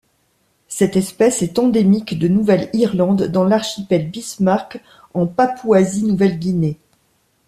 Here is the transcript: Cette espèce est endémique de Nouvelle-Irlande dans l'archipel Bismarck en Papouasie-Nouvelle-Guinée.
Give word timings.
Cette 0.67 0.95
espèce 0.95 1.43
est 1.43 1.59
endémique 1.59 2.17
de 2.17 2.27
Nouvelle-Irlande 2.27 3.25
dans 3.27 3.43
l'archipel 3.43 4.09
Bismarck 4.09 4.81
en 5.13 5.27
Papouasie-Nouvelle-Guinée. 5.27 6.79